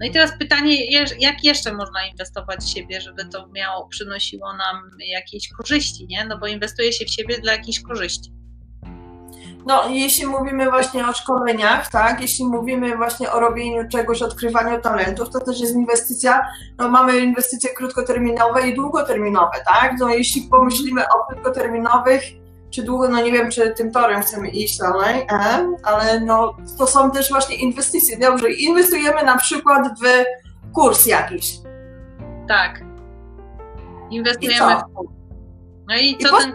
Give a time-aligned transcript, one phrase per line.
[0.00, 4.90] No i teraz pytanie, jak jeszcze można inwestować w siebie, żeby to miało, przynosiło nam
[4.98, 6.24] jakieś korzyści, nie?
[6.24, 8.32] No bo inwestuje się w siebie dla jakichś korzyści.
[9.66, 15.30] No, jeśli mówimy właśnie o szkoleniach, tak, jeśli mówimy właśnie o robieniu czegoś, odkrywaniu talentów,
[15.30, 16.46] to też jest inwestycja,
[16.78, 22.22] no mamy inwestycje krótkoterminowe i długoterminowe, tak, no jeśli pomyślimy o krótkoterminowych,
[22.76, 26.86] czy długo, no nie wiem, czy tym torem chcemy iść dalej, e, ale no to
[26.86, 30.04] są też właśnie inwestycje, dobrze, inwestujemy na przykład w
[30.74, 31.58] kurs jakiś.
[32.48, 32.80] Tak.
[34.10, 35.10] Inwestujemy I w kurs.
[35.88, 36.52] No i co I ten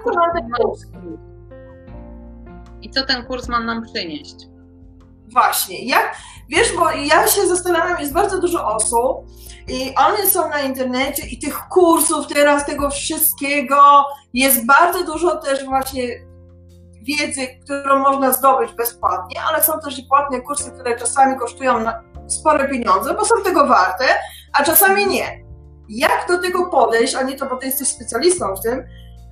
[0.57, 0.81] kurs?
[2.81, 4.35] I co ten kurs ma nam przynieść?
[5.27, 5.85] Właśnie.
[5.85, 6.15] Jak,
[6.49, 9.25] wiesz, bo ja się zastanawiam, jest bardzo dużo osób
[9.71, 15.65] i one są na internecie i tych kursów teraz, tego wszystkiego, jest bardzo dużo też
[15.65, 16.03] właśnie
[17.01, 21.85] wiedzy, którą można zdobyć bezpłatnie, ale są też i płatne kursy, które czasami kosztują
[22.27, 24.05] spore pieniądze, bo są tego warte,
[24.53, 25.41] a czasami nie.
[25.89, 28.83] Jak do tego podejść, a nie to, bo ty jesteś specjalistą w tym,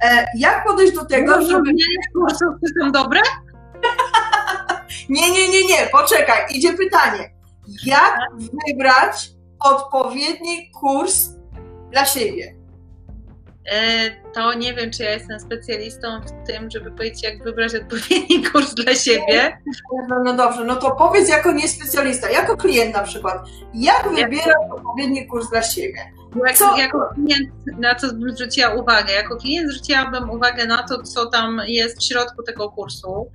[0.03, 1.71] E, jak podejść do tego, no, żeby...
[2.13, 2.45] Kursy
[2.81, 3.21] są dobre?
[5.09, 7.31] nie, nie, nie, nie, poczekaj, idzie pytanie.
[7.85, 8.17] Jak
[8.67, 11.29] wybrać odpowiedni kurs
[11.91, 12.59] dla siebie?
[13.71, 18.43] E, to nie wiem, czy ja jestem specjalistą w tym, żeby powiedzieć, jak wybrać odpowiedni
[18.51, 19.57] kurs dla siebie.
[20.09, 25.27] No, no dobrze, no to powiedz jako niespecjalista, jako klient na przykład, jak wybierać odpowiedni
[25.27, 26.11] kurs dla siebie?
[26.55, 26.77] Co?
[26.77, 27.49] Jako klient,
[27.79, 29.13] na co zwróciła uwagę?
[29.13, 33.31] Jako klient zwróciłabym uwagę na to, co tam jest w środku tego kursu.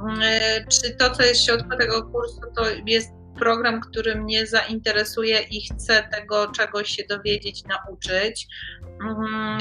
[0.00, 4.46] Mm, e, czy to, co jest w środku tego kursu, to jest program, który mnie
[4.46, 8.46] zainteresuje i chcę tego czegoś się dowiedzieć, nauczyć.
[9.02, 9.58] Mm,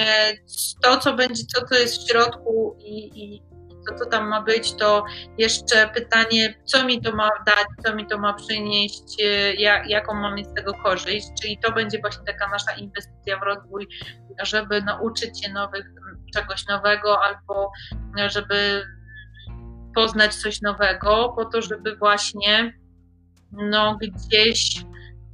[0.82, 3.42] to, co będzie, to, co jest w środku i, i
[3.90, 5.04] to, co tam ma być, to
[5.38, 10.14] jeszcze pytanie, co mi to ma dać, co mi to ma przynieść, e, jak, jaką
[10.14, 11.28] mam z tego korzyść.
[11.42, 13.88] Czyli to będzie właśnie taka nasza inwestycja w rozwój,
[14.44, 15.86] żeby nauczyć się nowych,
[16.34, 17.72] czegoś nowego albo
[18.28, 18.86] żeby
[19.96, 22.81] poznać coś nowego, po to, żeby właśnie
[23.52, 24.84] no, gdzieś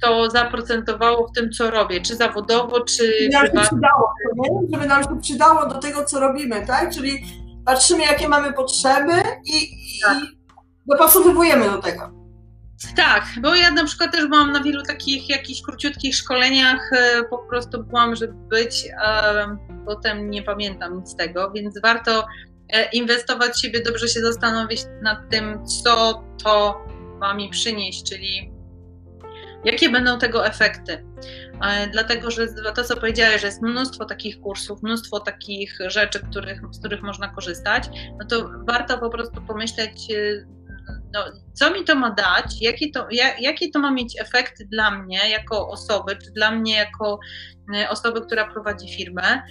[0.02, 4.12] to zaprocentowało w tym, co robię, czy zawodowo, czy żeby nam się przydało,
[4.72, 6.94] żeby nam się przydało do tego, co robimy, tak?
[6.94, 7.22] Czyli
[7.64, 9.12] patrzymy, jakie mamy potrzeby
[9.44, 9.70] i,
[10.04, 10.22] tak.
[10.22, 10.38] i
[10.86, 12.18] dopasowujemy do tego.
[12.96, 17.38] Tak, bo ja na przykład też byłam na wielu takich jakichś króciutkich szkoleniach, e, po
[17.38, 19.32] prostu byłam, żeby być, a
[19.86, 22.26] potem nie pamiętam nic z tego, więc warto
[22.72, 26.84] e, inwestować w siebie, dobrze się zastanowić nad tym, co to
[27.18, 28.58] ma mi przynieść, czyli
[29.64, 31.04] jakie będą tego efekty.
[31.62, 36.60] E, dlatego, że to, co powiedziałeś, że jest mnóstwo takich kursów, mnóstwo takich rzeczy, których,
[36.70, 37.84] z których można korzystać,
[38.18, 40.46] no to warto po prostu pomyśleć, e,
[41.14, 43.06] no, co mi to ma dać, jakie to,
[43.40, 47.18] jakie to ma mieć efekty dla mnie jako osoby, czy dla mnie jako
[47.74, 49.42] e, osoby, która prowadzi firmę,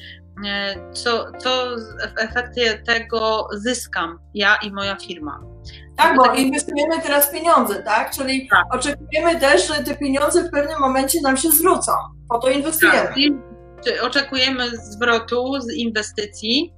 [0.93, 1.75] co, co
[2.15, 5.56] w efekcie tego zyskam ja i moja firma.
[5.97, 8.11] Tak, bo inwestujemy teraz pieniądze, tak?
[8.11, 8.75] Czyli tak.
[8.75, 11.91] oczekujemy też, że te pieniądze w pewnym momencie nam się zwrócą.
[12.29, 13.07] Po to inwestujemy.
[13.07, 14.03] Tak.
[14.03, 16.73] Oczekujemy zwrotu z inwestycji.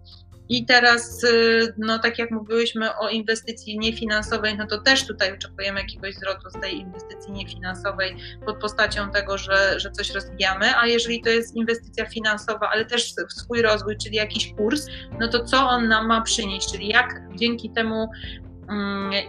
[0.50, 5.82] I teraz, y, no tak jak mówiłyśmy o inwestycji niefinansowej, no to też tutaj oczekujemy
[5.82, 8.16] jakiegoś zwrotu z tej inwestycji niefinansowej
[8.46, 13.14] pod postacią tego, że, że coś rozwijamy, a jeżeli to jest inwestycja finansowa, ale też
[13.30, 14.86] w swój rozwój, czyli jakiś kurs,
[15.20, 18.08] no to co on nam ma przynieść, czyli jak dzięki temu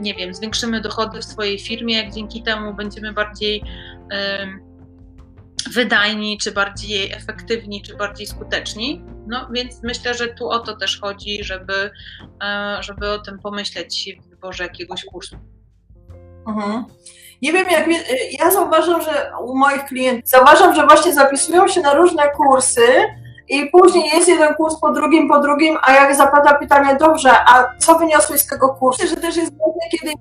[0.01, 3.62] nie wiem, zwiększymy dochody w swojej firmie, jak dzięki temu będziemy bardziej
[5.71, 9.05] wydajni, czy bardziej efektywni, czy bardziej skuteczni.
[9.27, 11.91] No więc myślę, że tu o to też chodzi, żeby,
[12.43, 15.37] e, żeby o tym pomyśleć w wyborze jakiegoś kursu.
[16.47, 16.84] Mhm.
[17.43, 17.89] Nie wiem, jak
[18.39, 22.83] ja zauważam, że u moich klientów, zauważam, że właśnie zapisują się na różne kursy,
[23.50, 27.65] i później jest jeden kurs po drugim, po drugim, a jak zapada pytanie, dobrze, a
[27.78, 29.06] co wyniosłeś z tego kursu?
[29.06, 30.12] Że też jest ważne, kiedy,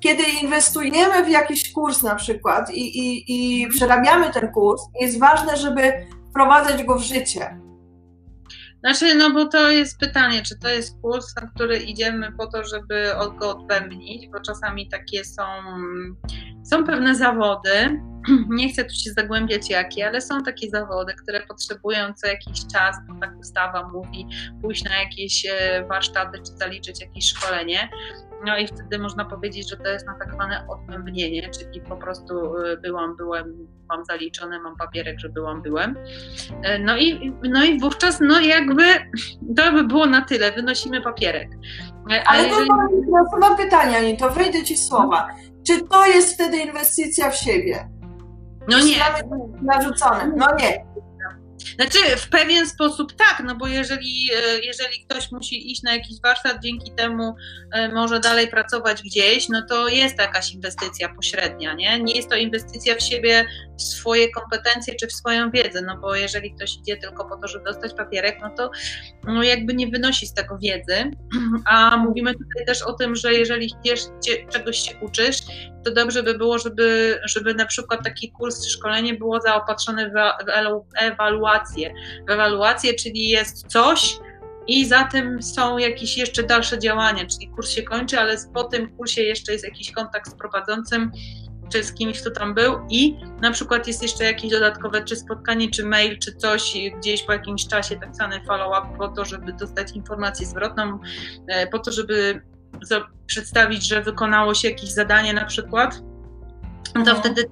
[0.00, 3.24] kiedy inwestujemy w jakiś kurs na przykład i, i,
[3.62, 5.92] i przerabiamy ten kurs, jest ważne, żeby
[6.30, 7.67] wprowadzać go w życie.
[8.80, 12.64] Znaczy, no bo to jest pytanie, czy to jest kurs, na który idziemy po to,
[12.64, 15.42] żeby go odbębnić, bo czasami takie są,
[16.70, 18.00] są pewne zawody,
[18.48, 22.96] nie chcę tu się zagłębiać jakie, ale są takie zawody, które potrzebują co jakiś czas,
[23.08, 24.26] bo tak ustawa mówi,
[24.62, 27.88] pójść na jakieś e, warsztaty czy zaliczyć jakieś szkolenie.
[28.46, 32.56] No i wtedy można powiedzieć, że to jest na tak zwane odbębnienie, czyli po prostu
[32.56, 35.96] e, byłam, byłem, mam zaliczone, mam papierek, że byłam, byłem.
[36.62, 38.84] E, no i, no i wówczas, no jakby
[39.56, 41.50] to by było na tyle, wynosimy papierek.
[42.06, 42.68] Ale, Ale jeżeli...
[43.30, 45.28] to mam pytanie, Ani, to wejdę Ci słowa.
[45.66, 47.88] Czy to jest wtedy inwestycja w siebie?
[48.68, 48.96] No nie.
[49.62, 50.32] Narzucone.
[50.36, 50.87] No nie.
[51.74, 56.20] Znaczy w pewien sposób tak, no bo jeżeli, e, jeżeli ktoś musi iść na jakiś
[56.22, 57.34] warsztat, dzięki temu
[57.72, 62.00] e, może dalej pracować gdzieś, no to jest jakaś inwestycja pośrednia, nie?
[62.00, 63.46] Nie jest to inwestycja w siebie,
[63.78, 67.48] w swoje kompetencje czy w swoją wiedzę, no bo jeżeli ktoś idzie tylko po to,
[67.48, 68.70] żeby dostać papierek, no to
[69.24, 71.10] no jakby nie wynosi z tego wiedzy,
[71.70, 74.00] a mówimy tutaj też o tym, że jeżeli chcesz
[74.50, 75.38] czegoś się uczysz,
[75.88, 80.14] to dobrze by było, żeby, żeby na przykład taki kurs czy szkolenie było zaopatrzone w
[80.96, 81.94] ewaluację.
[82.28, 84.18] W ewaluację, czyli jest coś,
[84.66, 88.96] i za tym są jakieś jeszcze dalsze działania, czyli kurs się kończy, ale po tym
[88.96, 91.10] kursie jeszcze jest jakiś kontakt z prowadzącym,
[91.72, 95.70] czy z kimś, kto tam był i na przykład jest jeszcze jakieś dodatkowe, czy spotkanie,
[95.70, 99.92] czy mail, czy coś gdzieś po jakimś czasie, tak zwany follow-up po to, żeby dostać
[99.92, 100.98] informację zwrotną,
[101.48, 102.42] e, po to, żeby
[103.26, 106.00] przedstawić, że wykonało się jakieś zadanie na przykład,
[106.94, 107.16] to mhm.
[107.16, 107.44] wtedy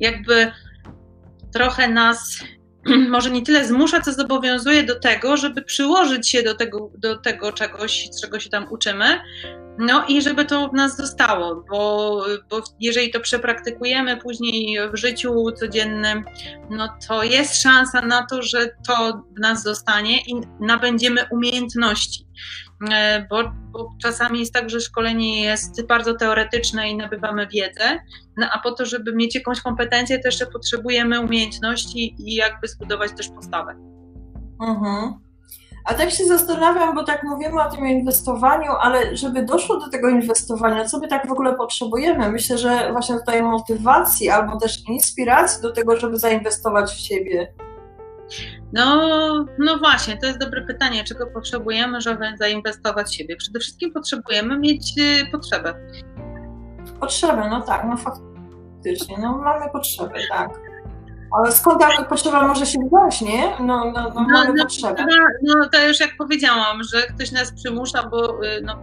[0.00, 0.52] jakby
[1.52, 2.44] trochę nas
[3.14, 7.52] może nie tyle zmusza, co zobowiązuje do tego, żeby przyłożyć się do tego, do tego
[7.52, 9.20] czegoś, czego się tam uczymy,
[9.78, 15.44] no i żeby to w nas zostało, bo, bo jeżeli to przepraktykujemy później w życiu
[15.52, 16.24] codziennym,
[16.70, 22.26] no to jest szansa na to, że to w nas zostanie i nabędziemy umiejętności.
[22.90, 23.42] E, bo,
[23.72, 27.98] bo, czasami jest tak, że szkolenie jest bardzo teoretyczne i nabywamy wiedzę,
[28.36, 33.28] no a po to, żeby mieć jakąś kompetencję, jeszcze potrzebujemy umiejętności i jakby zbudować też
[33.28, 33.74] postawę.
[34.68, 35.25] Mhm.
[35.86, 40.08] A tak się zastanawiam, bo tak mówimy o tym inwestowaniu, ale żeby doszło do tego
[40.08, 42.32] inwestowania, co my tak w ogóle potrzebujemy?
[42.32, 47.52] Myślę, że właśnie tutaj motywacji albo też inspiracji do tego, żeby zainwestować w siebie.
[48.72, 48.96] No,
[49.58, 53.36] no właśnie, to jest dobre pytanie, czego potrzebujemy, żeby zainwestować w siebie.
[53.36, 55.74] Przede wszystkim potrzebujemy mieć y, potrzebę.
[57.00, 60.50] Potrzebę, no tak, no faktycznie, no mamy potrzebę, tak.
[61.38, 63.42] Ale skąd ta potrzeba może się wziąć, nie?
[63.60, 65.04] No, no, no, no mamy no, potrzebę.
[65.42, 68.80] No to już jak powiedziałam, że ktoś nas przymusza, bo y, no,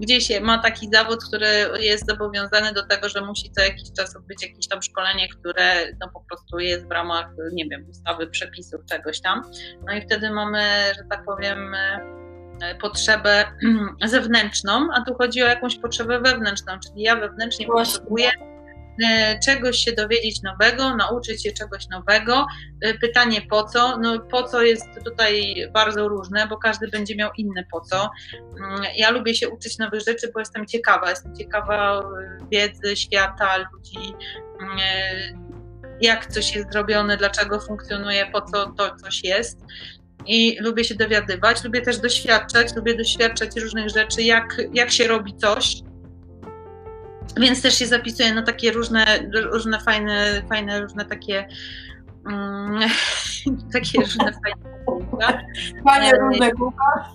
[0.00, 1.46] gdzieś ma taki zawód, który
[1.80, 6.08] jest zobowiązany do tego, że musi co jakiś czas odbyć jakieś tam szkolenie, które no
[6.12, 9.42] po prostu jest w ramach, nie wiem, ustawy, przepisów, czegoś tam.
[9.86, 10.62] No i wtedy mamy,
[10.96, 13.44] że tak powiem, e, potrzebę
[14.04, 17.98] zewnętrzną, a tu chodzi o jakąś potrzebę wewnętrzną, czyli ja wewnętrznie Właśnie.
[17.98, 18.51] potrzebuję E,
[19.44, 22.46] czegoś się dowiedzieć nowego, nauczyć się czegoś nowego.
[22.80, 23.98] E, pytanie po co?
[23.98, 28.10] No po co jest tutaj bardzo różne, bo każdy będzie miał inne po co.
[28.34, 31.10] Mm, ja lubię się uczyć nowych rzeczy, bo jestem ciekawa.
[31.10, 32.02] Jestem ciekawa e,
[32.50, 34.14] wiedzy, świata, ludzi,
[34.60, 34.78] mm,
[36.00, 39.58] jak coś jest zrobione, dlaczego funkcjonuje, po co to coś jest
[40.26, 45.36] i lubię się dowiadywać, lubię też doświadczać, lubię doświadczać różnych rzeczy, jak, jak się robi
[45.36, 45.82] coś,
[47.40, 49.04] więc też się zapisuję na takie różne,
[49.52, 51.48] różne fajne, fajne różne takie
[52.26, 52.80] um,
[53.74, 55.42] takie różne fajne kółka.
[55.84, 57.10] Fajne różne kółka.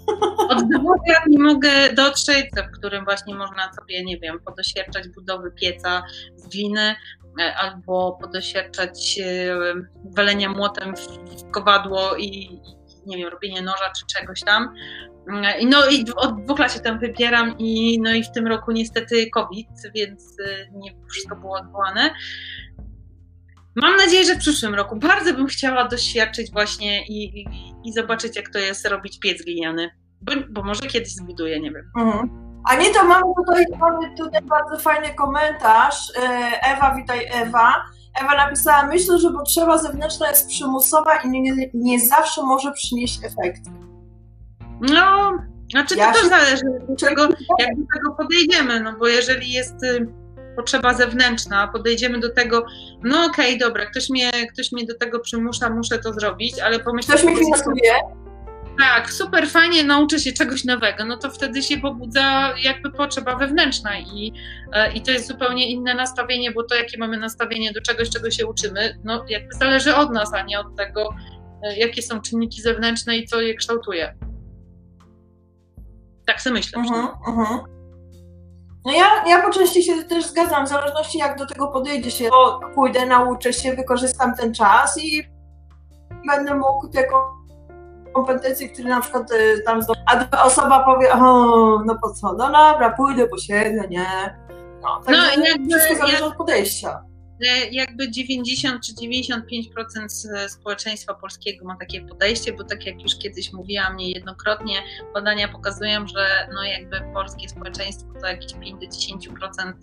[0.49, 5.51] Od dwóch lat nie mogę dotrzeć, w którym właśnie można sobie, nie wiem, podoświadczać budowy
[5.51, 6.03] pieca
[6.35, 6.95] z gliny,
[7.39, 9.19] e, albo podoświadczać
[10.15, 12.61] walenia młotem w kowadło i,
[13.05, 14.73] nie wiem, robienie noża czy czegoś tam.
[15.65, 19.29] No i od dwóch lat się tam wybieram i, no i w tym roku niestety
[19.29, 22.09] COVID, więc y, nie wszystko było odwołane.
[23.75, 27.47] Mam nadzieję, że w przyszłym roku bardzo bym chciała doświadczyć właśnie i, i,
[27.83, 29.89] i zobaczyć, jak to jest robić piec gliniany.
[30.21, 31.91] Bo, bo może kiedyś zbuduję, nie wiem.
[31.97, 32.47] Mhm.
[32.65, 36.11] A nie, to mamy tutaj, mamy tutaj bardzo fajny komentarz.
[36.17, 36.21] E,
[36.61, 37.85] Ewa, witaj Ewa.
[38.21, 43.69] Ewa napisała, myślę, że potrzeba zewnętrzna jest przymusowa i nie, nie zawsze może przynieść efekty.
[44.81, 45.37] No,
[45.71, 46.29] znaczy to ja też się...
[46.29, 47.21] zależy, do czego,
[47.59, 50.07] jak do tego podejdziemy, no bo jeżeli jest y,
[50.55, 52.65] potrzeba zewnętrzna, podejdziemy do tego,
[53.03, 56.79] no okej, okay, dobra, ktoś mnie, ktoś mnie do tego przymusza, muszę to zrobić, ale
[56.79, 57.15] pomyślę...
[57.15, 57.93] Ktoś mnie finansuje?
[58.79, 63.99] Tak, super fajnie, nauczę się czegoś nowego, no to wtedy się pobudza jakby potrzeba wewnętrzna
[63.99, 64.33] i,
[64.73, 68.31] e, i to jest zupełnie inne nastawienie, bo to jakie mamy nastawienie do czegoś, czego
[68.31, 71.09] się uczymy, no jakby zależy od nas, a nie od tego,
[71.63, 74.13] e, jakie są czynniki zewnętrzne i co je kształtuje.
[76.27, 76.81] Tak sobie myślę.
[76.81, 77.59] Uh-huh, uh-huh.
[78.85, 82.29] No ja, ja po części się też zgadzam, w zależności jak do tego podejdzie się,
[82.29, 85.23] bo pójdę, nauczę się, wykorzystam ten czas i
[86.27, 87.07] będę mógł te
[88.13, 91.19] kompetencje, które na przykład y, tam zdobyć, a osoba powie, o,
[91.85, 94.37] no po co, no dobra, pójdę, posiedzę, nie.
[94.81, 97.03] No, no jakby, wszystko zależy od podejścia.
[97.71, 103.97] Jakby 90 czy 95% społeczeństwa polskiego ma takie podejście, bo tak jak już kiedyś mówiłam
[103.97, 104.75] niejednokrotnie,
[105.13, 109.73] badania pokazują, że no jakby polskie społeczeństwo to jakieś 5-10%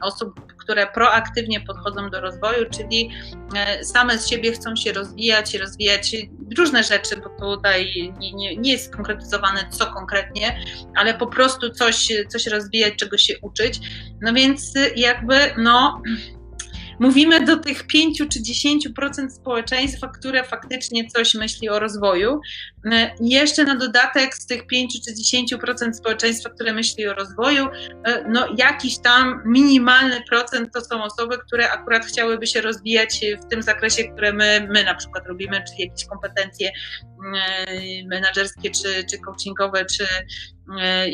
[0.00, 3.10] osób, które proaktywnie podchodzą do rozwoju, czyli
[3.56, 6.16] e, same z siebie chcą się rozwijać rozwijać
[6.58, 10.60] różne rzeczy, bo tutaj nie, nie, nie jest konkretyzowane co konkretnie,
[10.96, 13.80] ale po prostu coś, coś rozwijać, czego się uczyć.
[14.22, 16.02] No więc jakby no
[17.00, 22.40] mówimy do tych 5 czy 10% społeczeństwa, które faktycznie coś myśli o rozwoju.
[22.92, 27.68] E, jeszcze na dodatek z tych 5 czy 10% społeczeństwa, które myśli o rozwoju,
[28.04, 33.50] e, no jakiś tam minimalny procent to są osoby, które akurat chciałyby się rozwijać w
[33.50, 39.18] tym zakresie, które my, my na przykład robimy, czyli jakieś kompetencje e, menedżerskie, czy, czy
[39.18, 40.06] coachingowe, czy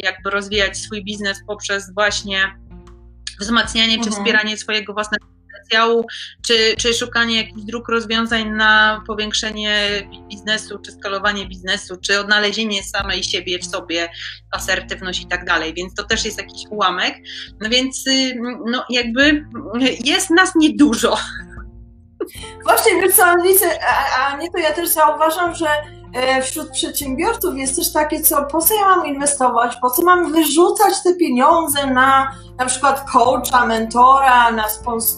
[0.03, 2.39] jakby rozwijać swój biznes poprzez właśnie
[3.41, 4.17] wzmacnianie czy mhm.
[4.17, 6.07] wspieranie swojego własnego potencjału,
[6.47, 13.23] czy, czy szukanie jakichś dróg rozwiązań na powiększenie biznesu, czy skalowanie biznesu, czy odnalezienie samej
[13.23, 14.09] siebie w sobie,
[14.53, 15.75] asertywność i tak dalej.
[15.75, 17.15] Więc to też jest jakiś ułamek.
[17.61, 19.47] No więc y, no jakby
[20.05, 21.17] jest nas niedużo.
[22.65, 25.67] Właśnie, wiesz co, Anice, a, a nie to ja też zauważam, że
[26.43, 31.03] wśród przedsiębiorców jest też takie, co po co ja mam inwestować, po co mam wyrzucać
[31.05, 34.65] te pieniądze na na przykład coacha, mentora, na,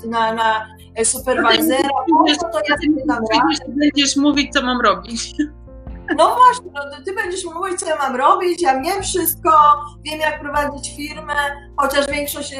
[0.07, 0.66] na, na
[1.04, 3.25] superwizera, po co to ja sobie tam
[3.68, 5.35] Będziesz mówić, co mam robić.
[6.16, 9.50] No właśnie, no ty będziesz mówić, co ja mam robić, ja wiem wszystko,
[10.04, 11.34] wiem jak prowadzić firmę,
[11.76, 12.56] chociaż większość, y,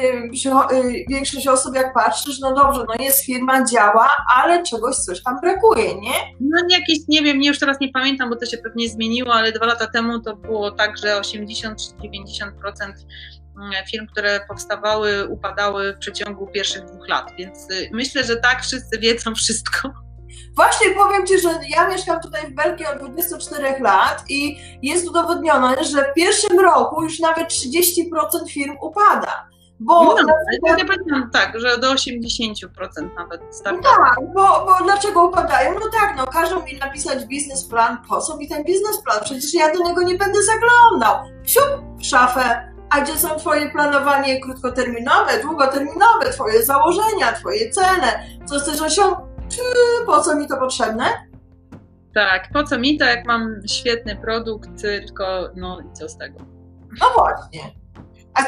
[0.75, 5.39] y, większość osób jak patrzysz, no dobrze, no jest firma, działa, ale czegoś coś tam
[5.41, 6.13] brakuje, nie?
[6.39, 9.65] No jakieś, nie wiem, już teraz nie pamiętam, bo to się pewnie zmieniło, ale dwa
[9.65, 12.51] lata temu to było tak, że 80 czy 90%
[13.91, 19.35] firm, które powstawały, upadały w przeciągu pierwszych dwóch lat, więc myślę, że tak wszyscy wiedzą
[19.35, 20.08] wszystko.
[20.55, 25.83] Właśnie powiem Ci, że ja mieszkam tutaj w Belgii od 24 lat i jest udowodnione,
[25.83, 29.49] że w pierwszym roku już nawet 30% firm upada.
[29.79, 30.33] Bo no,
[30.67, 32.67] ja pamiętam tak, że do 80%
[33.17, 33.83] nawet startuje.
[33.83, 35.73] No tak, bo, bo dlaczego upadają?
[35.73, 39.19] No tak, no każą mi napisać biznesplan, po co mi ten biznesplan?
[39.23, 41.15] Przecież ja do niego nie będę zaglądał.
[41.43, 41.63] Siup,
[42.01, 49.28] szafę, a gdzie są Twoje planowanie krótkoterminowe, długoterminowe, Twoje założenia, Twoje cele, co chcesz osiągnąć,
[50.05, 51.05] po co mi to potrzebne?
[52.13, 56.39] Tak, po co mi to, jak mam świetny produkt, tylko no i co z tego?
[57.01, 57.61] No właśnie.
[58.33, 58.43] A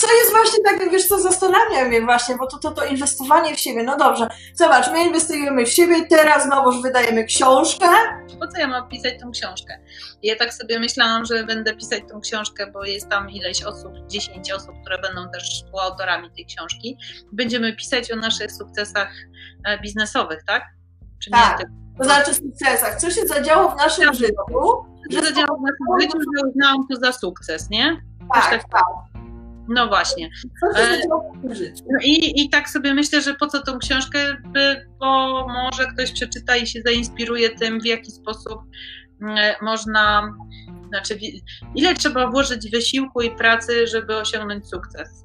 [0.00, 3.60] co jest właśnie tak, wiesz co, zastanawia mnie właśnie, bo to, to, to inwestowanie w
[3.60, 7.86] siebie, no dobrze, zobacz, my inwestujemy w siebie, teraz znowuż wydajemy książkę.
[8.40, 9.78] Po co ja mam pisać tą książkę?
[10.22, 14.52] Ja tak sobie myślałam, że będę pisać tą książkę, bo jest tam ileś osób, 10
[14.52, 16.98] osób, które będą też współautorami tej książki.
[17.32, 19.12] Będziemy pisać o naszych sukcesach
[19.64, 20.62] e, biznesowych, tak?
[21.22, 21.62] Czy tak.
[21.98, 23.00] To znaczy sukcesach.
[23.00, 24.14] Co się zadziało w naszym tak.
[24.14, 24.34] życiu?
[25.10, 28.02] Co się zadziało w naszym życiu, że uznałam to za sukces, nie?
[28.34, 28.62] Tak, tak.
[28.72, 28.84] tak.
[29.68, 30.30] No właśnie.
[30.76, 34.36] E, no I, I tak sobie myślę, że po co tą książkę,
[34.98, 38.60] bo może ktoś przeczyta i się zainspiruje tym, w jaki sposób
[39.22, 40.34] mm, można,
[40.88, 41.18] znaczy
[41.74, 45.24] ile trzeba włożyć wysiłku i pracy, żeby osiągnąć sukces.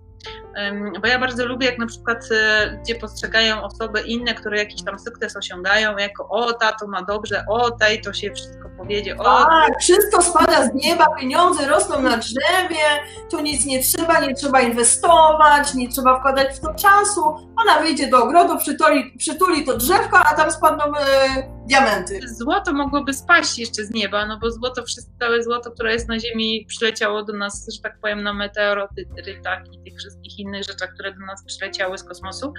[1.01, 4.99] Bo ja bardzo lubię, jak na przykład e, gdzie postrzegają osoby inne, które jakiś tam
[4.99, 9.23] sukces osiągają, jako o, ta to ma dobrze, o, tej to się wszystko powiedzie, o.
[9.23, 12.85] Tak, wszystko spada z nieba, pieniądze rosną na drzewie,
[13.31, 17.21] tu nic nie trzeba, nie trzeba inwestować, nie trzeba wkładać w to czasu.
[17.57, 22.19] Ona wyjdzie do ogrodu, przytuli, przytuli to drzewko, a tam spadną e, diamenty.
[22.27, 24.83] Złoto mogłoby spaść jeszcze z nieba, no bo złoto,
[25.19, 29.83] całe złoto, które jest na Ziemi, przyleciało do nas, że tak powiem, na meteorytach i
[29.83, 32.53] tych wszystkich innych rzeczach, które do nas przyleciały z kosmosu,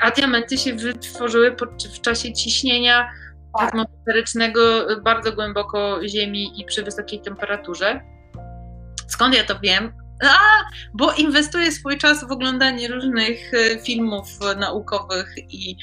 [0.00, 1.56] a diamenty się wytworzyły
[1.94, 3.08] w czasie ciśnienia
[3.58, 3.68] tak.
[3.68, 8.00] atmosferycznego bardzo głęboko Ziemi i przy wysokiej temperaturze.
[9.08, 10.01] Skąd ja to wiem?
[10.22, 10.64] A,
[10.94, 14.26] bo inwestuję swój czas w oglądanie różnych e, filmów
[14.56, 15.76] naukowych i,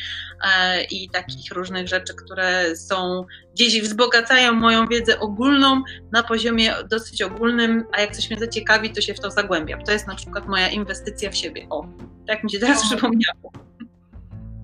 [0.46, 7.22] e, i takich różnych rzeczy, które są gdzieś wzbogacają moją wiedzę ogólną na poziomie dosyć
[7.22, 9.84] ogólnym, a jak coś mnie zaciekawi, to się w to zagłębiam.
[9.84, 11.68] To jest na przykład moja inwestycja w siebie.
[11.70, 11.86] O,
[12.28, 12.90] tak mi się teraz mhm.
[12.90, 13.52] przypomniało.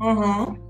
[0.01, 0.65] Mhm.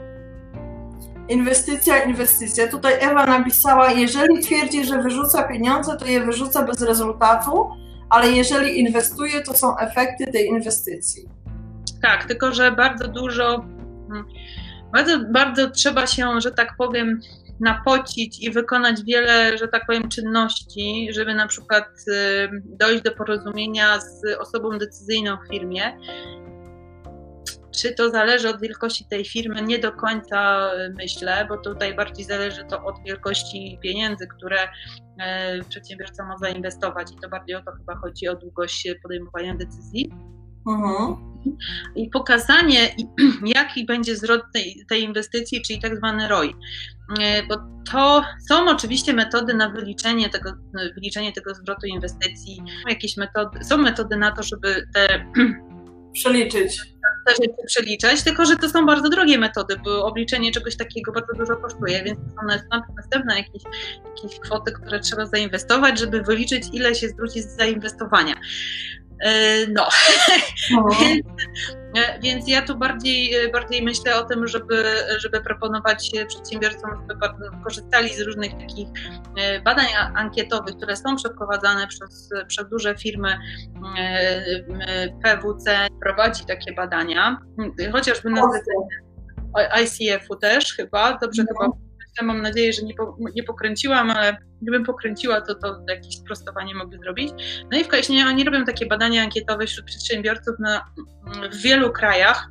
[1.29, 2.67] Inwestycja, inwestycja.
[2.67, 7.69] Tutaj Ewa napisała, jeżeli twierdzi, że wyrzuca pieniądze, to je wyrzuca bez rezultatu
[8.09, 11.29] ale jeżeli inwestuje, to są efekty tej inwestycji.
[12.01, 14.25] Tak, tylko że bardzo dużo, mm,
[14.93, 17.19] bardzo, bardzo trzeba się, że tak powiem,
[17.59, 21.85] napocić i wykonać wiele, że tak powiem, czynności, żeby na przykład
[22.65, 25.97] dojść do porozumienia z osobą decyzyjną w firmie.
[27.77, 29.61] Czy to zależy od wielkości tej firmy?
[29.61, 34.67] Nie do końca myślę, bo tutaj bardziej zależy to od wielkości pieniędzy, które
[35.19, 40.11] e, przedsiębiorca ma zainwestować i to bardziej o to chyba chodzi, o długość podejmowania decyzji.
[40.67, 41.15] Mhm.
[41.95, 42.95] I pokazanie,
[43.55, 46.55] jaki będzie zwrot tej, tej inwestycji, czyli tak zwany ROI.
[47.21, 47.55] E, bo
[47.91, 50.51] to są oczywiście metody na wyliczenie tego,
[50.95, 52.63] wyliczenie tego zwrotu inwestycji.
[52.89, 55.25] Jakieś metody, są metody na to, żeby te
[56.15, 56.81] przeliczyć.
[57.27, 61.33] Te rzeczy przeliczać, tylko że to są bardzo drogie metody, bo obliczenie czegoś takiego bardzo
[61.33, 62.67] dużo kosztuje, więc są
[62.97, 63.63] następne jakieś,
[64.15, 68.35] jakieś kwoty, które trzeba zainwestować, żeby wyliczyć, ile się zwróci z zainwestowania.
[69.19, 69.89] E, no,
[70.99, 71.25] więc,
[71.97, 74.83] e, więc ja tu bardziej, bardziej myślę o tym, żeby,
[75.19, 77.15] żeby proponować przedsiębiorcom, żeby
[77.63, 78.87] korzystali z różnych takich
[79.37, 83.37] e, badań ankietowych, które są przeprowadzane przez, przez duże firmy.
[85.23, 87.37] PWC prowadzi takie badania,
[87.91, 88.41] chociażby na
[89.81, 91.47] ICF-u też chyba, dobrze no.
[91.47, 91.84] chyba
[92.23, 96.97] mam nadzieję, że nie, po, nie pokręciłam, ale gdybym pokręciła, to to jakieś sprostowanie mogę
[96.97, 97.31] zrobić.
[97.71, 100.85] No i w Kaiśnie oni robią takie badania ankietowe wśród przedsiębiorców na,
[101.51, 102.47] w wielu krajach,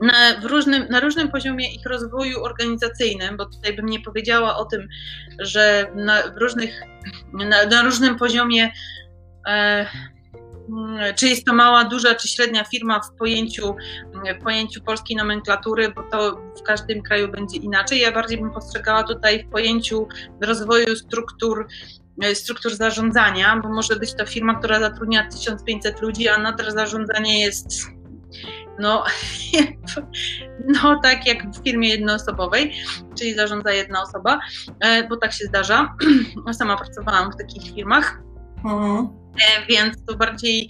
[0.00, 4.88] na, różnym, na różnym poziomie ich rozwoju organizacyjnym, bo tutaj bym nie powiedziała o tym,
[5.38, 6.80] że na, różnych,
[7.32, 8.72] na, na różnym poziomie
[9.48, 10.15] e, Mm,
[11.16, 13.74] czy jest to mała, duża czy średnia firma w pojęciu,
[14.40, 18.00] w pojęciu polskiej nomenklatury, bo to w każdym kraju będzie inaczej.
[18.00, 20.08] Ja bardziej bym postrzegała tutaj w pojęciu
[20.40, 21.66] rozwoju struktur
[22.22, 27.40] e, struktur zarządzania, bo może być to firma, która zatrudnia 1500 ludzi, a nadal zarządzanie
[27.40, 27.96] jest
[28.78, 29.04] no,
[30.82, 32.72] no tak jak w firmie jednoosobowej,
[33.18, 34.40] czyli zarządza jedna osoba,
[34.80, 35.94] e, bo tak się zdarza.
[36.52, 38.22] Sama pracowałam w takich firmach.
[38.64, 39.25] Mhm.
[39.36, 40.68] E, więc tu bardziej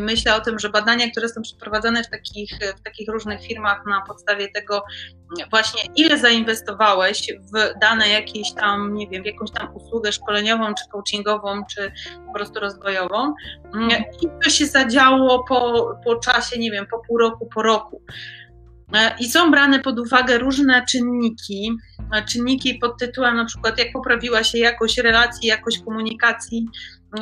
[0.00, 4.00] myślę o tym, że badania, które są przeprowadzane w takich, w takich różnych firmach na
[4.00, 4.84] podstawie tego
[5.50, 10.84] właśnie ile zainwestowałeś w dane jakieś tam, nie wiem, w jakąś tam usługę szkoleniową, czy
[10.92, 11.92] coachingową, czy
[12.26, 13.34] po prostu rozwojową
[13.74, 13.90] mm,
[14.22, 18.02] i co się zadziało po, po czasie, nie wiem, po pół roku, po roku.
[18.92, 21.76] E, I są brane pod uwagę różne czynniki,
[22.12, 26.68] e, czynniki pod tytułem na przykład jak poprawiła się jakość relacji, jakość komunikacji,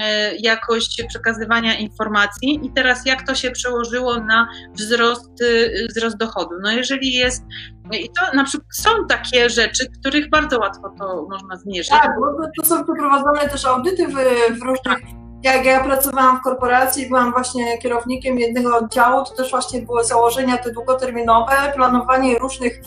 [0.01, 6.55] E, jakość przekazywania informacji i teraz jak to się przełożyło na wzrost, y, wzrost dochodu.
[6.62, 7.44] No jeżeli jest,
[7.92, 11.88] i to na przykład są takie rzeczy, których bardzo łatwo to można zmierzyć.
[11.88, 14.12] Tak, bo to są przeprowadzone też audyty w,
[14.59, 19.83] w różnych jak ja pracowałam w korporacji, byłam właśnie kierownikiem jednego oddziału, to też właśnie
[19.83, 22.81] były założenia te długoterminowe, planowanie różnych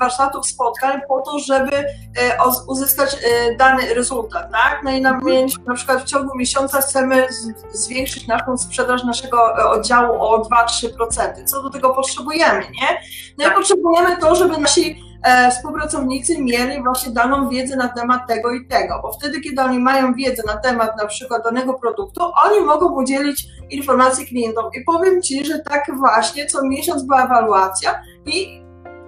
[0.00, 4.80] warsztatów, spotkań po to, żeby e, uzyskać e, dany rezultat, tak?
[4.84, 5.46] No i na, mhm.
[5.66, 7.26] na przykład w ciągu miesiąca chcemy
[7.72, 11.44] zwiększyć naszą sprzedaż naszego e, oddziału o 2-3%.
[11.44, 13.00] Co do tego potrzebujemy, nie?
[13.38, 13.54] No i tak.
[13.54, 15.13] potrzebujemy to, żeby nasi
[15.50, 20.14] współpracownicy mieli właśnie daną wiedzę na temat tego i tego, bo wtedy, kiedy oni mają
[20.14, 24.64] wiedzę na temat na przykład danego produktu, oni mogą udzielić informacji klientom.
[24.74, 28.62] I powiem Ci, że tak właśnie co miesiąc była ewaluacja i,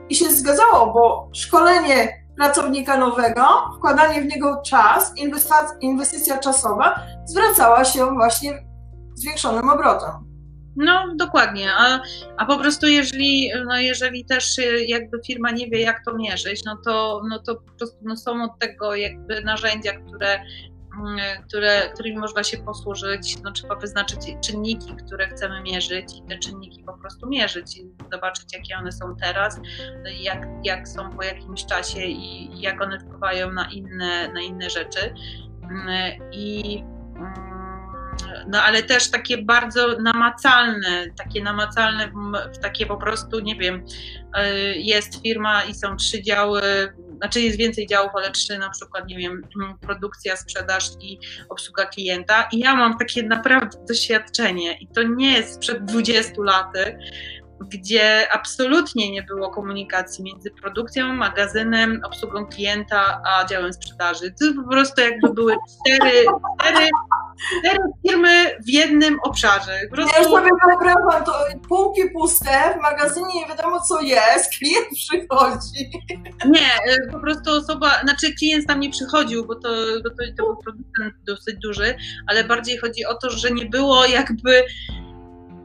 [0.08, 3.42] i się zgadzało, bo szkolenie pracownika nowego,
[3.78, 5.12] wkładanie w niego czas,
[5.80, 8.66] inwestycja czasowa zwracała się właśnie
[9.14, 10.35] zwiększonym obrotem.
[10.76, 11.72] No, dokładnie.
[11.72, 12.00] A,
[12.36, 16.76] a po prostu jeżeli, no jeżeli też jakby firma nie wie, jak to mierzyć, no
[16.84, 20.40] to, no to po prostu no są od tego jakby narzędzia, które,
[20.98, 23.42] mm, które, którymi można się posłużyć.
[23.42, 28.44] No, trzeba wyznaczyć czynniki, które chcemy mierzyć i te czynniki po prostu mierzyć i zobaczyć,
[28.54, 29.60] jakie one są teraz,
[30.20, 35.14] jak, jak są po jakimś czasie i jak one wpływają na inne, na inne rzeczy.
[35.62, 36.84] Mm, I
[38.48, 42.12] no ale też takie bardzo namacalne, takie namacalne,
[42.62, 43.84] takie po prostu, nie wiem,
[44.34, 46.62] e, jest firma i są trzy działy,
[47.16, 49.42] znaczy jest więcej działów, ale trzy na przykład, nie wiem,
[49.80, 52.48] produkcja, sprzedaż i obsługa klienta.
[52.52, 56.98] I ja mam takie naprawdę doświadczenie i to nie jest sprzed 20 laty,
[57.60, 64.34] gdzie absolutnie nie było komunikacji między produkcją, magazynem, obsługą klienta, a działem sprzedaży.
[64.40, 66.24] To po prostu jakby były cztery,
[66.60, 66.88] cztery,
[67.58, 69.80] cztery firmy w jednym obszarze.
[69.90, 70.22] Po prostu...
[70.22, 71.32] Ja sobie wyobrażam, to
[71.68, 75.90] półki puste, w magazynie nie wiadomo co jest, klient przychodzi.
[76.46, 79.68] Nie, y, po prostu osoba, znaczy klient tam nie przychodził, bo to,
[80.04, 84.04] bo to, to był producent dosyć duży, ale bardziej chodzi o to, że nie było
[84.06, 84.64] jakby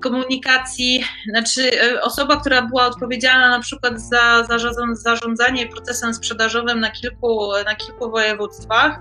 [0.02, 4.48] komunikacji, znaczy e, osoba, która była odpowiedzialna na przykład za
[4.94, 9.00] zarządzanie procesem sprzedażowym na kilku, na kilku województwach,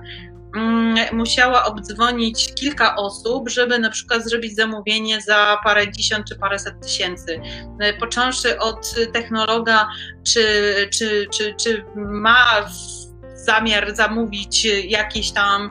[0.56, 6.74] mm, musiała obdzwonić kilka osób, żeby na przykład zrobić zamówienie za parę dziesiąt czy paręset
[6.82, 7.40] tysięcy.
[7.80, 9.88] E, począwszy od technologa,
[10.26, 10.44] czy,
[10.92, 12.68] czy, czy, czy ma
[13.34, 15.70] zamiar zamówić jakieś tam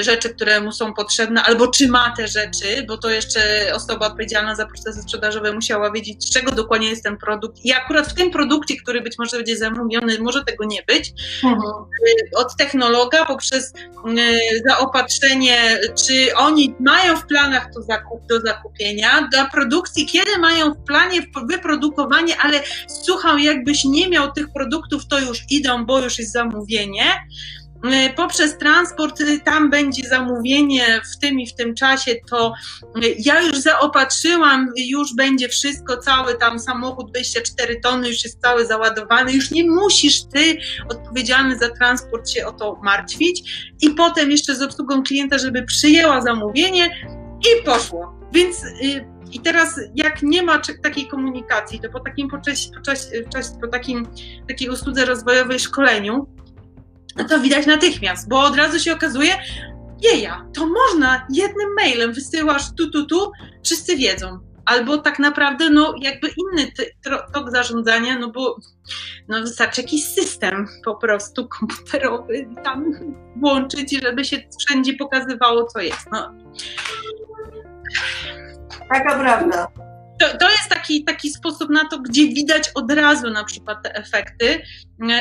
[0.00, 4.54] rzeczy, które mu są potrzebne, albo czy ma te rzeczy, bo to jeszcze osoba odpowiedzialna
[4.54, 7.64] za procesy sprzedażowe musiała wiedzieć, z czego dokładnie jest ten produkt.
[7.64, 11.12] I akurat w tym produkcie, który być może będzie zamówiony, może tego nie być.
[11.44, 11.62] Mhm.
[11.62, 13.80] E, od technologa poprzez e,
[14.68, 20.84] zaopatrzenie, czy oni mają w planach to zakup, do zakupienia, dla produkcji, kiedy mają w
[20.86, 22.60] planie wyprodukowanie, ale
[23.04, 27.04] słucham, jakbyś nie miał tych produktów, to już idą, bo już jest zamówienie
[28.16, 32.52] poprzez transport y, tam będzie zamówienie w tym i w tym czasie, to
[33.04, 38.66] y, ja już zaopatrzyłam, już będzie wszystko, cały tam samochód 24 tony, już jest cały
[38.66, 40.58] załadowany, już nie musisz ty,
[40.88, 43.70] odpowiedzialny za transport, się o to martwić.
[43.82, 46.90] I potem jeszcze z obsługą klienta, żeby przyjęła zamówienie
[47.40, 48.16] i poszło.
[48.32, 48.62] Więc
[49.32, 52.80] i teraz, jak nie ma takiej komunikacji, to po takim po, czasie, po,
[53.30, 54.06] czasie, po takim,
[54.48, 56.26] takiej usłudze rozwojowej szkoleniu,
[57.16, 59.34] no to widać natychmiast, bo od razu się okazuje,
[60.02, 63.32] jeja, to można jednym mailem wysyłasz tu, tu, tu,
[63.64, 64.38] wszyscy wiedzą.
[64.64, 66.72] Albo tak naprawdę, no jakby inny
[67.34, 68.56] tok zarządzania, no bo
[69.28, 72.84] no wystarczy jakiś system po prostu komputerowy tam
[73.36, 76.06] włączyć, żeby się wszędzie pokazywało, co jest.
[76.12, 76.32] No.
[78.88, 79.68] Taka prawda.
[80.20, 83.94] To, to jest taki, taki sposób na to, gdzie widać od razu na przykład te
[83.94, 84.62] efekty,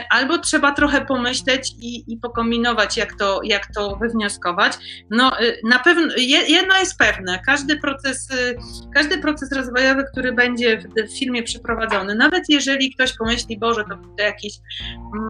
[0.09, 4.73] albo trzeba trochę pomyśleć i, i pokombinować, jak to, jak to wywnioskować.
[5.11, 6.13] No, y, na pewno,
[6.47, 8.55] jedno jest pewne, każdy proces, y,
[8.93, 13.95] każdy proces rozwojowy, który będzie w, w filmie przeprowadzony, nawet jeżeli ktoś pomyśli, Boże, to,
[14.17, 14.53] to jakiś.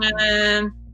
[0.02, 0.85] Yy,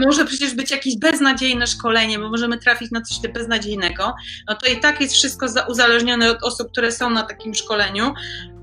[0.00, 4.14] może przecież być jakieś beznadziejne szkolenie, bo możemy trafić na coś beznadziejnego,
[4.48, 8.14] no to i tak jest wszystko uzależnione od osób, które są na takim szkoleniu,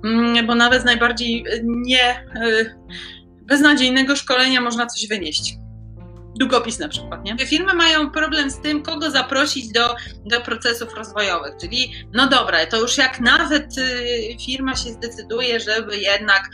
[0.06, 2.26] mm, bo nawet z najbardziej e, nie e,
[3.42, 5.56] beznadziejnego szkolenia można coś wynieść.
[6.40, 7.48] Długopis na przykład, nie?
[7.48, 9.96] Firmy mają problem z tym, kogo zaprosić do,
[10.26, 15.98] do procesów rozwojowych, czyli no dobra, to już jak nawet y, firma się zdecyduje, żeby
[15.98, 16.50] jednak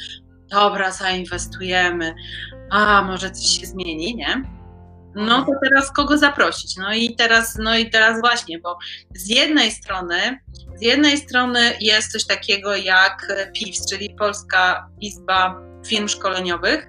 [0.49, 2.15] dobra, zainwestujemy,
[2.71, 4.43] a może coś się zmieni, nie?
[5.15, 6.77] No to teraz kogo zaprosić?
[6.77, 8.77] No i teraz, no i teraz właśnie, bo
[9.15, 10.39] z jednej strony,
[10.75, 16.87] z jednej strony jest coś takiego jak PIWS, czyli Polska Izba Firm Szkoleniowych,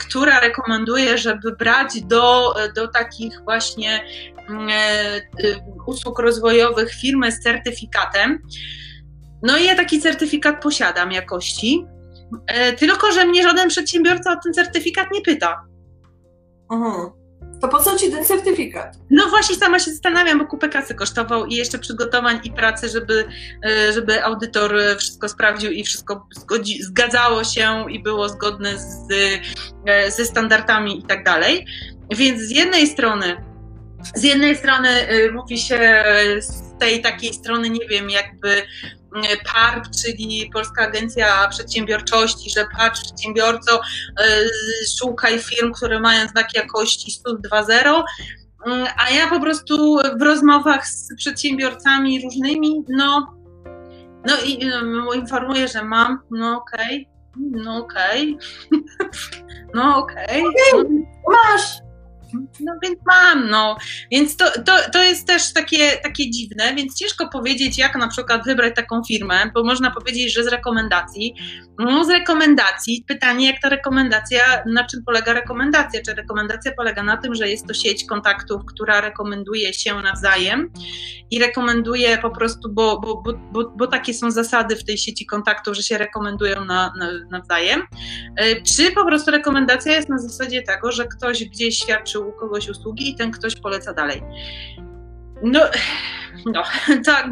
[0.00, 4.04] która rekomenduje, żeby brać do, do takich właśnie
[4.68, 5.20] e,
[5.86, 8.38] usług rozwojowych firmy z certyfikatem.
[9.42, 11.86] No i ja taki certyfikat posiadam jakości.
[12.46, 15.64] E, tylko, że mnie żaden przedsiębiorca o ten certyfikat nie pyta.
[16.72, 17.10] Mhm.
[17.60, 18.96] To po co ci ten certyfikat?
[19.10, 23.24] No właśnie sama się zastanawiam, bo kupę kasy kosztował i jeszcze przygotowań i pracy, żeby,
[23.66, 29.08] e, żeby audytor wszystko sprawdził i wszystko zgodzi, zgadzało się i było zgodne z,
[29.86, 31.66] e, ze standardami i tak dalej.
[32.10, 33.36] Więc z jednej strony
[34.14, 34.88] z jednej strony
[35.32, 36.04] mówi się
[36.84, 38.62] tej takiej strony, nie wiem, jakby
[39.44, 43.80] PARP, czyli Polska Agencja Przedsiębiorczości, że patrz przedsiębiorco,
[44.20, 44.40] e,
[44.98, 48.04] szukaj firm, które mają znak jakości STUD 2.0,
[48.66, 53.34] mm, a ja po prostu w rozmowach z przedsiębiorcami różnymi, no,
[54.26, 58.38] no i no, informuję, że mam, no okej, okay, no okej,
[58.70, 58.84] okay.
[59.74, 60.42] no okej.
[60.46, 61.06] Okay.
[61.32, 61.83] Masz,
[62.60, 63.76] no więc mam, no.
[64.10, 68.44] Więc to, to, to jest też takie, takie dziwne, więc ciężko powiedzieć, jak na przykład
[68.44, 71.34] wybrać taką firmę, bo można powiedzieć, że z rekomendacji.
[71.78, 76.00] No z rekomendacji, pytanie, jak ta rekomendacja, na czym polega rekomendacja?
[76.06, 80.70] Czy rekomendacja polega na tym, że jest to sieć kontaktów, która rekomenduje się nawzajem
[81.30, 85.26] i rekomenduje po prostu, bo, bo, bo, bo, bo takie są zasady w tej sieci
[85.26, 87.82] kontaktów, że się rekomendują na, na, nawzajem,
[88.36, 92.68] e, czy po prostu rekomendacja jest na zasadzie tego, że ktoś gdzieś świadczył u kogoś
[92.68, 94.22] usługi i ten ktoś poleca dalej.
[95.42, 95.60] No,
[96.46, 96.62] no
[97.06, 97.26] tak,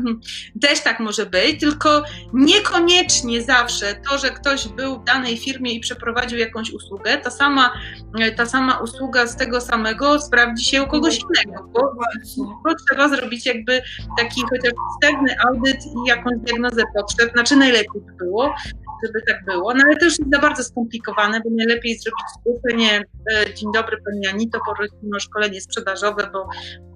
[0.61, 5.81] też tak może być, tylko niekoniecznie zawsze to, że ktoś był w danej firmie i
[5.81, 7.73] przeprowadził jakąś usługę, ta sama,
[8.37, 11.81] ta sama usługa z tego samego sprawdzi się u kogoś innego, bo,
[12.65, 13.83] bo trzeba zrobić jakby
[14.19, 18.55] taki chociaż wstępny audyt i jakąś diagnozę potrzeb, znaczy najlepiej by było,
[19.05, 19.75] żeby tak było.
[19.75, 23.97] No ale to już jest za bardzo skomplikowane, bo najlepiej zrobić zgłoszenie, e, dzień dobry
[24.05, 26.49] Pani Anito, poprosimy o szkolenie sprzedażowe, bo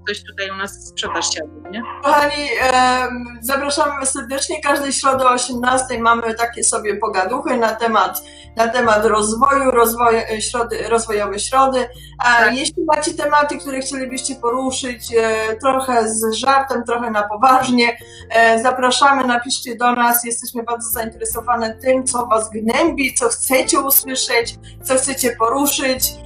[0.06, 1.82] ktoś tutaj u nas sprzedaż siadł, nie?
[2.02, 3.08] Kochani, e,
[3.40, 4.60] zapraszamy serdecznie.
[4.62, 8.22] Każdej środy o 18 mamy takie sobie pogaduchy na temat,
[8.56, 11.88] na temat rozwoju, rozwoju środy, rozwojowe środy.
[12.18, 12.54] A tak.
[12.54, 17.98] jeśli macie tematy, które chcielibyście poruszyć, e, trochę z żartem, trochę na poważnie,
[18.30, 20.24] e, zapraszamy, napiszcie do nas.
[20.24, 26.25] Jesteśmy bardzo zainteresowane tym, co Was gnębi, co chcecie usłyszeć, co chcecie poruszyć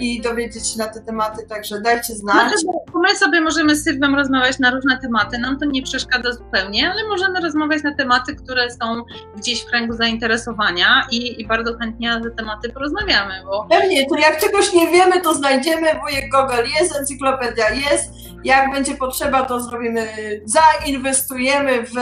[0.00, 2.52] i dowiedzieć się na te tematy, także dajcie znać.
[2.66, 6.90] No, my sobie możemy z Sylwem rozmawiać na różne tematy, nam to nie przeszkadza zupełnie,
[6.90, 9.02] ale możemy rozmawiać na tematy, które są
[9.36, 13.34] gdzieś w kręgu zainteresowania i, i bardzo chętnie na te tematy porozmawiamy.
[13.44, 13.66] Bo...
[13.70, 18.12] Pewnie, to jak czegoś nie wiemy, to znajdziemy, wujek Google jest, encyklopedia jest,
[18.44, 20.08] jak będzie potrzeba, to zrobimy,
[20.44, 21.94] zainwestujemy w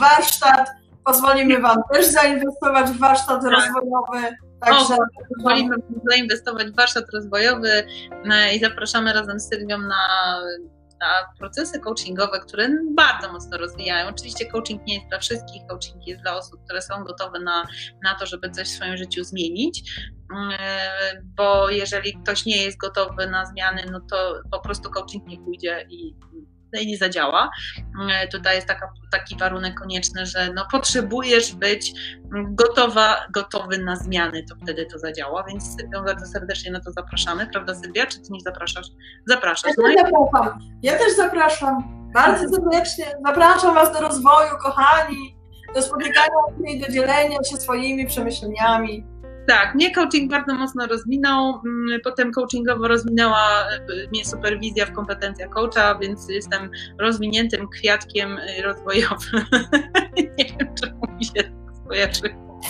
[0.00, 0.70] warsztat,
[1.04, 3.52] pozwolimy Wam też zainwestować w warsztat tak.
[3.52, 4.36] rozwojowy.
[4.64, 4.96] Także
[5.28, 5.76] pozwolimy
[6.10, 7.86] zainwestować w warsztat rozwojowy
[8.30, 10.40] e, i zapraszamy razem z Sylwią na,
[11.00, 14.08] na procesy coachingowe, które bardzo mocno rozwijają.
[14.08, 17.66] Oczywiście coaching nie jest dla wszystkich, coaching jest dla osób, które są gotowe na,
[18.04, 19.92] na to, żeby coś w swoim życiu zmienić,
[20.58, 25.38] e, bo jeżeli ktoś nie jest gotowy na zmiany, no to po prostu coaching nie
[25.38, 26.14] pójdzie i
[26.80, 27.50] i nie zadziała.
[28.10, 31.92] E, tutaj jest taka, taki warunek konieczny, że no, potrzebujesz być
[32.32, 37.46] gotowa, gotowy na zmiany, to wtedy to zadziała, więc Sylwią bardzo serdecznie na to zapraszamy,
[37.46, 38.06] prawda Sylwia?
[38.06, 38.86] Czy ty nie zapraszasz?
[39.26, 39.72] Zapraszasz.
[39.78, 40.58] Ja też zapraszam.
[40.82, 42.02] Ja też zapraszam.
[42.14, 43.04] Bardzo serdecznie.
[43.26, 45.36] Zapraszam Was do rozwoju, kochani,
[45.74, 46.36] do spotykania
[46.68, 49.11] i do dzielenia się swoimi przemyśleniami.
[49.46, 51.60] Tak, mnie coaching bardzo mocno rozwinął.
[51.66, 58.62] Mm, potem coachingowo rozwinęła y, mnie superwizja w kompetencjach coacha, więc jestem rozwiniętym kwiatkiem y,
[58.62, 59.44] rozwojowym.
[60.16, 61.52] Nie wiem, czemu mi się
[61.84, 62.60] skojarzyło.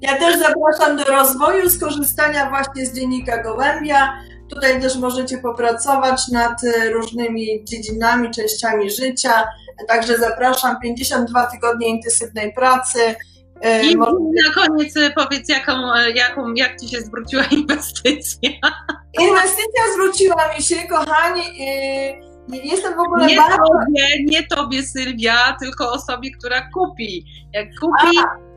[0.00, 4.12] Ja też zapraszam do rozwoju, skorzystania właśnie z dziennika Gołębia.
[4.50, 9.48] Tutaj też możecie popracować nad y, różnymi dziedzinami, częściami życia.
[9.88, 13.00] Także zapraszam 52 tygodnie intensywnej pracy
[13.60, 18.50] E, I na koniec e, powiedz, jaką, e, jaką, jak Ci się zwróciła inwestycja?
[19.20, 21.42] Inwestycja zwróciła mi się, kochani.
[22.48, 23.56] Jestem w ogóle nie bardzo...
[23.56, 27.24] Tobie, nie Tobie, Sylwia, tylko osobie, która kupi.
[27.52, 28.18] Jak kupi...
[28.18, 28.50] A,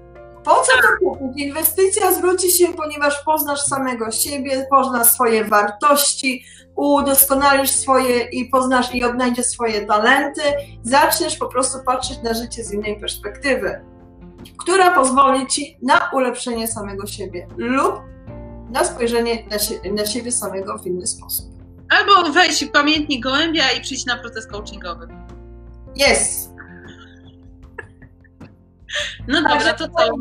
[0.44, 1.46] po co to kupić?
[1.46, 6.44] Inwestycja zwróci się, ponieważ poznasz samego siebie, poznasz swoje wartości,
[6.76, 10.42] udoskonalisz swoje i poznasz i odnajdziesz swoje talenty,
[10.84, 13.92] zaczniesz po prostu patrzeć na życie z innej perspektywy
[14.58, 18.01] która pozwoli Ci na ulepszenie samego siebie lub
[18.69, 21.45] na spojrzenie na, sie na siebie samego w inny sposób.
[21.89, 25.08] Albo weź pamiętnik gołębia i przyjść na proces coachingowy.
[25.95, 26.53] Jest.
[29.27, 30.15] No dobrze, to co?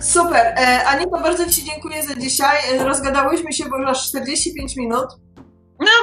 [0.00, 0.46] Super.
[0.46, 2.58] E, Anita, bardzo Ci dziękuję za dzisiaj.
[2.72, 5.06] E, rozgadałyśmy się, bo już aż 45 minut.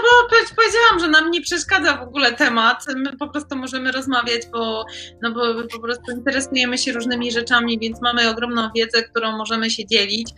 [0.08, 2.86] Bo powiedziałam, że nam nie przeszkadza w ogóle temat.
[2.96, 4.86] My po prostu możemy rozmawiać, bo,
[5.22, 5.42] no bo
[5.72, 10.30] po prostu interesujemy się różnymi rzeczami, więc mamy ogromną wiedzę, którą możemy się dzielić,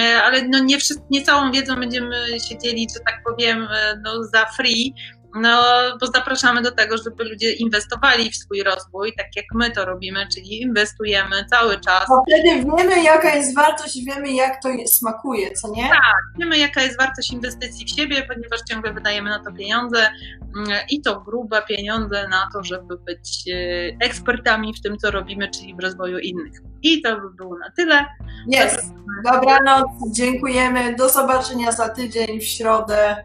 [0.00, 0.78] e, ale no nie,
[1.10, 4.94] nie całą wiedzą będziemy się dzielić, że tak powiem, e, no za free,
[5.34, 5.62] no,
[6.00, 10.26] bo zapraszamy do tego, żeby ludzie inwestowali w swój rozwój, tak jak my to robimy,
[10.34, 12.08] czyli inwestujemy cały czas.
[12.08, 15.88] Bo wtedy wiemy, jaka jest wartość, wiemy, jak to smakuje, co nie?
[15.88, 20.10] Tak, wiemy, jaka jest wartość inwestycji w siebie, ponieważ ciągle wydajemy na to pieniądze
[20.56, 25.50] mm, i to grube pieniądze na to, żeby być e, ekspertami w tym, co robimy,
[25.50, 26.60] czyli w rozwoju innych.
[26.82, 28.06] I to by było na tyle.
[28.46, 28.92] Jest.
[29.24, 30.94] Dobranoc, dziękujemy.
[30.94, 33.24] Do zobaczenia za tydzień w środę.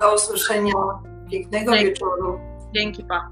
[0.00, 0.72] Do usłyszenia.
[1.32, 1.86] Pięknego Dzięki.
[1.86, 2.38] wieczoru.
[2.74, 3.30] Dzięki, pa.